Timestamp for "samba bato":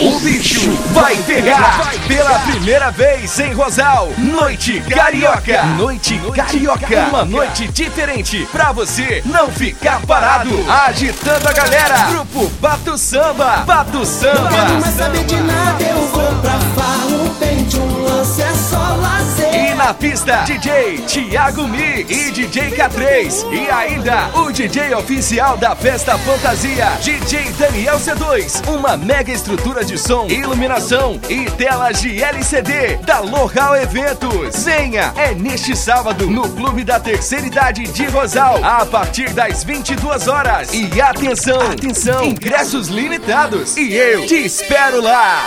12.96-14.06